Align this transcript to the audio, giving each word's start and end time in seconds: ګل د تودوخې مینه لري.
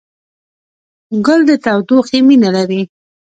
ګل 1.25 1.41
د 1.49 1.51
تودوخې 1.63 2.19
مینه 2.27 2.49
لري. 2.55 2.81